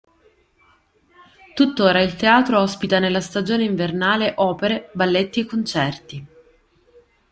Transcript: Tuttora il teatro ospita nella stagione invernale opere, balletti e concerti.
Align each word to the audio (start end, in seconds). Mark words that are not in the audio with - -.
Tuttora 1.53 2.01
il 2.01 2.15
teatro 2.15 2.59
ospita 2.59 2.97
nella 2.97 3.21
stagione 3.21 3.65
invernale 3.65 4.33
opere, 4.37 4.89
balletti 4.93 5.41
e 5.41 5.45
concerti. 5.45 6.25